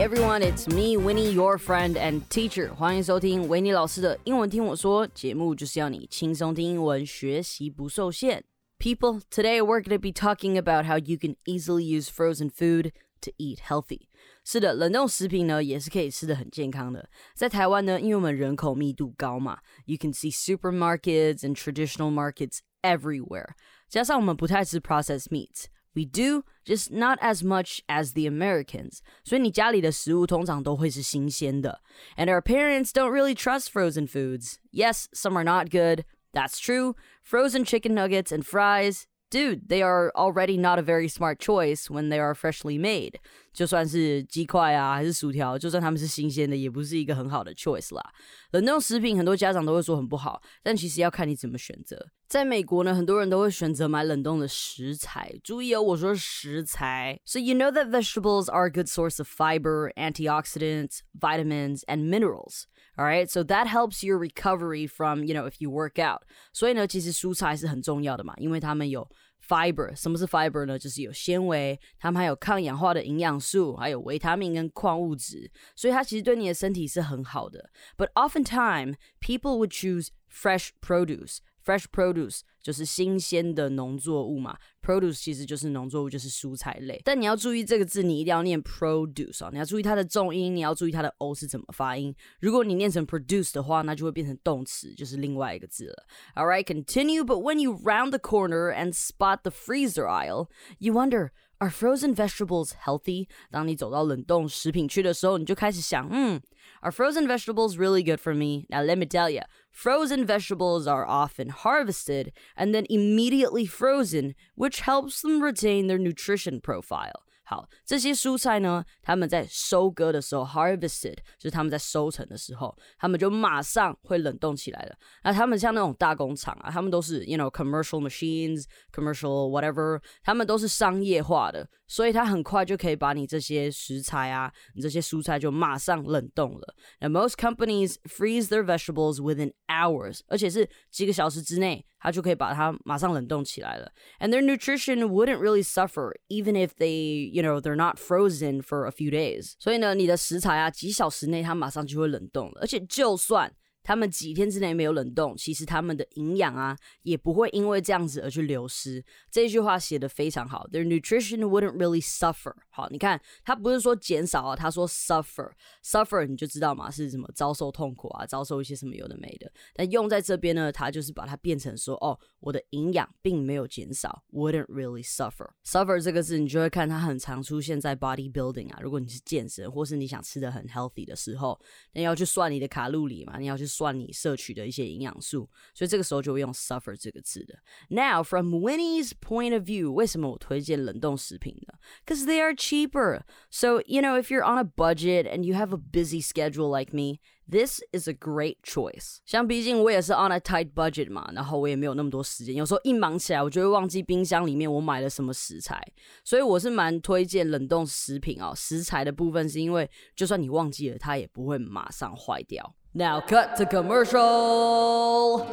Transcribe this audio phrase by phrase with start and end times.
[0.00, 2.72] everyone, it's me, Winnie, your friend and teacher.
[2.74, 8.44] 欢迎收听维尼老师的英文听我说节目，就是要你轻松听英文，学习不受限。
[8.78, 13.32] People, today we're going to be talking about how you can easily use frozen food to
[13.38, 14.08] eat healthy.
[14.44, 17.08] 是的，冷冻食品呢也是可以吃的很健康的。
[17.34, 23.48] 在台湾呢，因为我们人口密度高嘛，you can see supermarkets and traditional markets everywhere。
[23.88, 25.64] 加上我们不太吃 processed meats。
[25.94, 29.00] We do, just not as much as the Americans.
[29.24, 31.80] 所以你家里的食物通常都会是新鲜的。
[32.16, 34.58] And our parents don't really trust frozen foods.
[34.70, 36.04] Yes, some are not good.
[36.32, 36.96] That's true.
[37.22, 42.08] Frozen chicken nuggets and fries, dude, they are already not a very smart choice when
[42.08, 43.14] they are freshly made.
[43.52, 48.12] 就算是鸡块啊，还是薯条，就算他们是新鲜的，也不是一个很好的 choice 啦。
[48.52, 52.06] 冷冻食品很多家长都会说很不好，但其实要看你怎么选择。
[52.28, 55.32] 在美国呢，很多人都会选择买冷冻的食材。
[55.42, 57.18] 注意哦，我说食材。
[57.24, 62.64] So you know that vegetables are a good source of fiber, antioxidants, vitamins, and minerals.
[62.96, 66.22] All right, so that helps your recovery from, you know, if you work out.
[66.52, 69.06] 所以呢，其实蔬菜是很重要的嘛，因为它们有
[69.46, 69.94] fiber。
[69.94, 70.78] 什么是 fiber 呢？
[70.78, 77.70] 就是有纤维，它们还有抗氧化的营养素，还有维他命跟矿物质，所以它其实对你的身体是很好的。
[77.98, 81.40] But oftentimes people would choose fresh produce.
[81.64, 87.00] Fresh produce 就是新鲜的农作物嘛，produce 其实就是农作物，就是蔬菜类。
[87.04, 92.14] 但你要注意这个字，你一定要念 produce 啊，你要注意它的重音，你要注意它的 o 是怎么发音。
[92.38, 96.06] 如果你念成 produce 的话，那就会变成动词，就是另外一个字了。
[96.36, 97.24] All right, continue.
[97.24, 100.46] But when you round the corner and spot the freezer aisle,
[100.78, 101.30] you wonder.
[101.60, 103.28] Are frozen vegetables healthy？
[103.50, 106.40] 当你走到冷冻食品区的时候，你就开始想，嗯，
[106.82, 108.66] Are frozen vegetables really good for me?
[108.68, 109.40] Now let me tell you,
[109.72, 116.60] frozen vegetables are often harvested and then immediately frozen, which helps them retain their nutrition
[116.60, 117.22] profile.
[117.51, 124.95] 好，这些蔬菜呢，他们在收割的时候，harvested 就是他们在收成的时候，他们就马上会冷冻起来了。
[125.21, 128.63] 那他们像那种大工厂啊，他们都是 you know commercial machines,
[128.93, 136.75] commercial whatever，他们都是商业化的，所以它很快就可以把你这些食材啊，你这些蔬菜就马上冷冻了。
[137.01, 141.84] 那 most companies freeze their vegetables within hours，而且是几个小时之内。
[141.98, 143.90] 它就可以把它马上冷冻起来了。
[144.20, 148.92] And their nutrition wouldn't really suffer even if they, you know, they're not frozen for a
[148.92, 149.54] few days.
[149.58, 153.52] 所以呢，你的食材啊，几小时内它马上就会冷冻了，而且就算
[153.83, 159.03] 他们几天之内没有冷冻，其实他们的营养啊也不会因为这样子而去流失。
[159.31, 162.53] 这句话写的非常好，Their nutrition wouldn't really suffer。
[162.69, 169.51] 好，你看他不是说减少啊，他说 suffer，suffer 你就知道嘛，是什么遭受痛苦啊，遭受一些什么有的没的。
[169.73, 175.49] 但用在这边呢，他就是把它变成说，哦，我的营养并没有减少，wouldn't really suffer。
[175.65, 181.59] suffer 这个字你就会看它很常出现在 body building 啊，如果你是健身或是你想吃的很 healthy 的时候，
[181.93, 183.70] 那要去算你的卡路里嘛，你要去。
[183.70, 187.58] 算你摄取的一些营养素，所以这个时候就会用 suffer 这个字的。
[187.90, 191.74] Now from Winnie's point of view，为什么我推荐冷冻食品呢？
[192.06, 193.24] Because they are cheaper.
[193.50, 196.96] So you know if you're on a budget and you have a busy schedule like
[196.96, 197.18] me.
[197.48, 199.18] This is a great choice。
[199.24, 205.80] 像毕竟我也是 on a tight budget 嘛，然后我也没有那么多时间，有时候一忙起来，我就会忘记冰箱里面我买了什么食材，
[206.24, 208.52] 所以我是蛮推荐冷冻食品哦。
[208.56, 212.74] 食材的部分是因为，就算你忘记了，它也不会马上坏掉。
[212.93, 215.47] Now cut to commercial.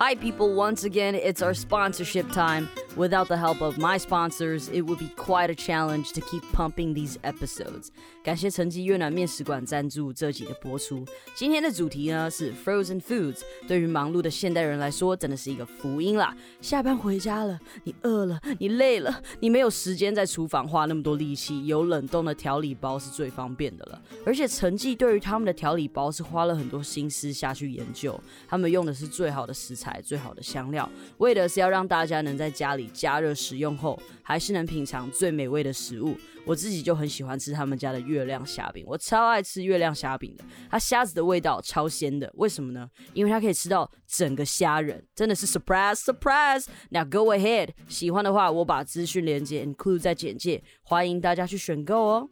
[0.00, 2.68] Hi, people, once again, it's our sponsorship time.
[2.96, 6.94] Without the help of my sponsors, it would be quite a challenge to keep pumping
[6.94, 7.88] these episodes.
[8.22, 11.04] 感谢成绩越南面食馆赞助这集的播出。
[11.34, 13.40] 今天的主题呢是 frozen foods。
[13.66, 16.32] 对于忙碌的现代人来说，真的是一个福音啦！
[16.60, 24.00] 下班回家了，你饿了，你累了，你没有时间在厨房花那么多力气，有冷冻的调理包是最方便的了。
[24.24, 29.87] 而且成绩对于他们的调理包是花了很多心思下去研究，他们用的是最好的食材。
[30.02, 30.88] 最好的香料，
[31.18, 36.16] 为的是要让大家能在家里加热食用后，还是能品尝最美味的食物。
[36.44, 40.44] 我自己就很喜欢吃他们家的月亮虾饼，我超爱吃月亮虾饼的。
[40.70, 42.88] 它虾子的味道超鲜的，为什么呢？
[43.12, 46.66] 因为它可以吃到整个虾仁，真的是 surprise surprise。
[46.88, 52.30] Now go ahead，喜欢的话我把资讯连接 include 在简介，欢迎大家去选购哦。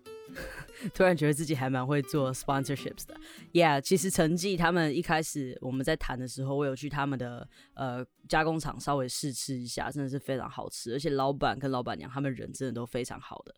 [0.94, 3.16] 突然觉得自己还蛮会做 sponsorships 的，
[3.54, 13.54] Yeah，其实成绩他们一开始我们在谈的时候，我有去他们的呃加工厂稍微试吃一下，真的是非常好吃，而且老板跟老板娘他们人真的都非常好的。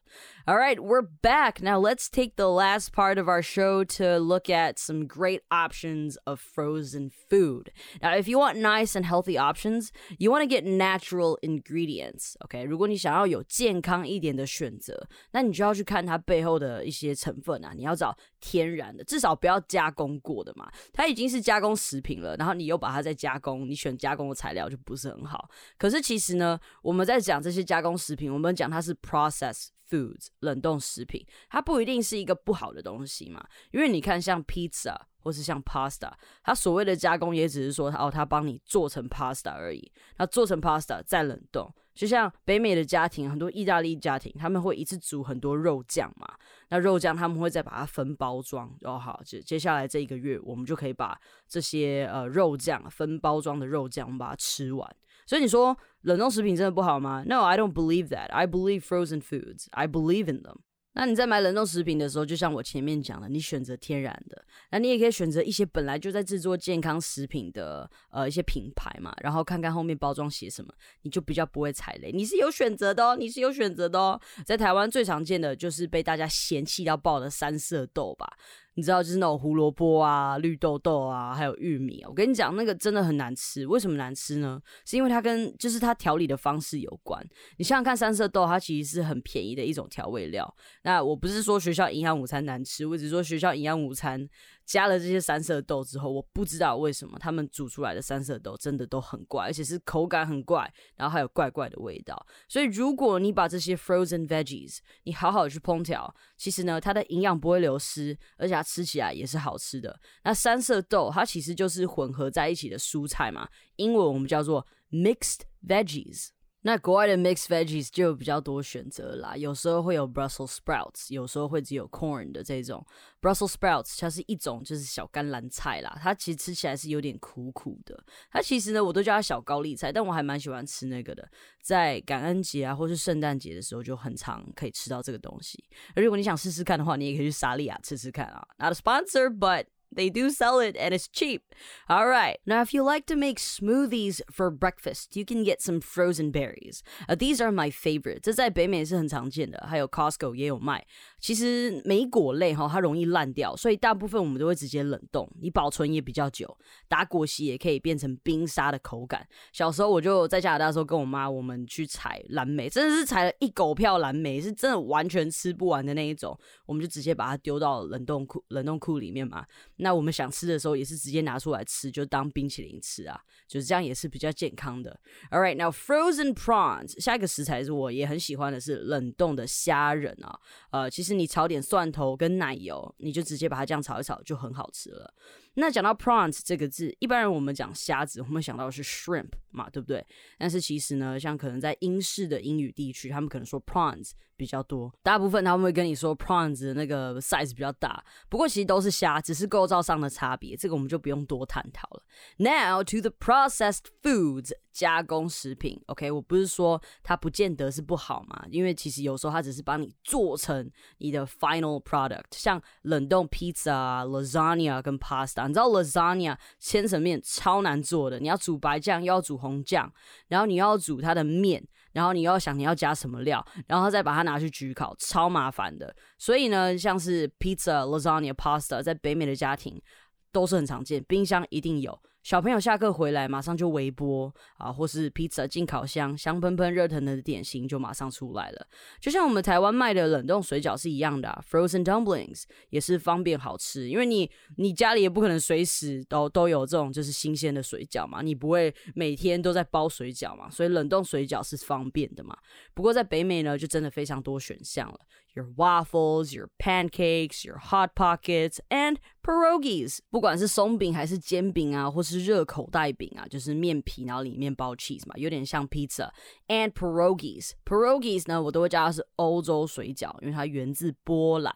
[0.46, 1.80] All right, we're back now.
[1.80, 6.42] Let's take the last part of our show to look at some great options of
[6.42, 7.68] frozen food.
[8.02, 12.36] Now, if you want nice and healthy options, you want to get natural ingredients.
[12.42, 17.07] OK，如果你想要有健康一点的选择，那你就要去看它背后的一些。
[17.09, 20.71] 些成分啊，你要找天然的，至少不要加工过的嘛。
[20.93, 25.49] 它已经是加工食品了，然后你又把它再加工，你选加工的材料就不是很好。
[25.77, 33.45] 可是其实呢，我们在讲这些加工食品，我们讲它是 process foods 冷冻食品，它不一定是一个不好的东西嘛。
[33.71, 36.13] 因为你看，像 pizza 或是像 pasta，
[36.43, 39.91] 它所谓的加工也只是说哦，它帮你做成 pasta 而已。
[40.19, 41.73] 那做成 pasta 再冷冻。
[41.99, 46.33] 就像北美的家庭，很多意大利家庭，他们会一次煮很多肉酱嘛。
[46.69, 51.19] 那肉酱他们会再把它分包装，然后好，接接下来这一个月，我们就可以把
[51.49, 54.89] 这些呃肉酱分包装的肉酱，我们把它吃完。
[55.27, 58.31] 所以你说冷冻食品真的不好吗？No, I don't believe that.
[58.31, 59.67] I believe frozen foods.
[59.73, 60.59] I believe in them.
[60.99, 72.11] 那你在买冷冻食品的时候，就像我前面讲的，你选择天然的，那你也可以选择一些本来就在制作健康食品的呃一些品牌嘛，然后看看后面包装写什么，你就比较不会踩雷。
[72.11, 74.21] 你是有选择的哦，你是有选择的哦。
[74.45, 78.37] 在台湾最常见的就是被大家嫌弃到爆的三色豆吧。
[78.79, 82.09] 你知道，就是那种胡萝卜啊、绿豆豆啊，还有玉米啊。
[82.09, 83.67] 我跟你讲，那个真的很难吃。
[83.67, 84.63] 为什么难吃呢？
[84.87, 87.21] 是因为它跟就是它调理的方式有关。
[87.57, 90.55] 你想想看，三色豆它其实是很便宜的一种调味料。
[90.85, 94.29] 那我不是说学校营养午餐难吃，我只是说学校营养午餐。
[94.69, 102.15] 加了这些三色豆之后，我不知道为什么他们煮出来的三色豆真的都很怪，而且是口感很怪，然后还有怪怪的味道。
[102.47, 109.99] 所以如果你把这些 frozen veggies 你好好的去烹调，其实呢，它的营养不会流失，而且它吃起来也是好吃的。
[110.25, 116.29] 那三色豆它其实就是混合在一起的蔬菜嘛，英文我们叫做 mixed veggies。
[116.63, 122.85] 那国外的 mixed veggies 就比较多选择啦，有时候会有 Brussels sprouts，有时候会只有 corn 的这种
[123.21, 128.03] Brussels sprouts，它是一种就是小甘蓝菜啦，它其实吃起来是有点苦苦的。
[128.31, 131.29] 它其实呢，我都叫它小高丽菜，但我还蛮喜欢吃那个的。
[131.63, 135.63] 在感恩节啊，或是圣诞节的时候，就很常可以吃到这个东西。
[135.95, 138.47] 而如果你想试试看的话，你也可以去萨利亚吃吃看啊。
[138.59, 141.43] Not a sponsor, but They do sell it and it's cheap.
[141.89, 142.37] All right.
[142.45, 146.83] Now, if you like to make smoothies for breakfast, you can get some frozen berries.
[147.09, 148.21] These are my favorite.
[148.23, 150.87] 这在北美是很常见的，还有 Costco 也有卖。
[151.19, 156.57] 其实莓果类哈，它容易烂掉，所以大部分我们都会直接冷冻，你保存也比较久。
[156.87, 159.27] 打果昔也可以变成冰沙的口感。
[159.53, 169.45] 小时候我就在加拿大的时候，跟我妈我们去采蓝莓，真的是采了一狗票蓝莓，是真的完全吃不完的那一种，我们就直接把它丢到冷冻库冷冻库里面嘛。
[169.79, 174.99] 那我们想吃的时候也是直接拿出来吃，就当冰淇淋吃啊，就是这样也是比较健康的。
[175.31, 180.39] All right, now frozen prawns，下一个食材是我也很喜欢的是冷冻的虾仁啊。
[180.71, 185.15] 呃，其实你炒点蒜头跟奶油，你就直接把它这样炒一炒就很好吃了。
[185.55, 190.05] 那讲到 prawns 这个字，一般人我们讲虾子，我们想到是 shrimp 嘛，对不对？
[190.39, 198.03] 但是其实呢，像可能在英式的英语地区，他们可能说 prawns 比较多，大部分他们会跟你说 prawns 那个 size 比较大。
[198.29, 202.03] 不过其实都是虾，只是构造上的差别，这个我们就不用多探讨了。
[202.37, 215.49] Now to the processed foods 加工食品，OK，我不是说它不见得是不好嘛，因为其实有时候它只是帮你做成你的 final product，像冷冻 pizza、lasagna 跟 pasta。
[215.49, 219.93] 你知道 lasagna 千层面超难做的，你要煮白酱，又要煮红酱，
[220.29, 221.61] 然后你要煮它的面，
[221.91, 225.93] 然后你要想你要加什么料，然后再把它拿去焗烤，超麻烦的。
[226.19, 229.83] 所以呢，像是 pizza、lasagna、pasta，在北美的家庭
[230.31, 232.01] 都是很常见，冰箱一定有。
[232.29, 238.67] 小朋友下课回来，马上就微波啊，或是披萨进烤箱，香喷喷、热腾腾的点心就马上出来了。
[239.01, 252.37] 就像我们台湾卖的冷冻水饺是一样的啊，frozen dumplings 也是方便好吃，因为你你家里也不可能随时都都有这种就是新鲜的水饺嘛，你不会每天都在包水饺嘛，所以冷冻水饺是方便的嘛。
[252.75, 255.01] 不过在北美呢，就真的非常多选项了。
[255.35, 258.97] your waffles, your pancakes, your hot pockets, and
[259.28, 260.00] pierogies。
[260.10, 271.54] 不管是松饼还是煎饼啊，或是热口袋饼啊，就是面皮然后里面包 cheese 嘛，有点像 pizza。And pierogies, pierogies 呢，我都会叫它是欧洲水饺，因为它源自波兰。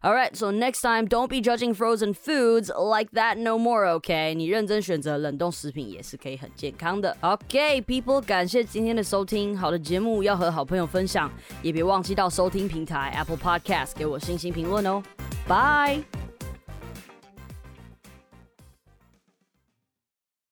[0.00, 4.34] All right, so next time, don't be judging frozen foods like that no more, OK？
[4.34, 7.14] 你认真选择冷冻食品也是可以很健康的。
[7.20, 9.56] OK，people，感谢今天的收听。
[9.56, 11.30] 好的节目要和好朋友分享，
[11.62, 15.02] 也别忘记到收听平台 Apple Podcast 给我星星评论哦。
[15.46, 16.29] Bye。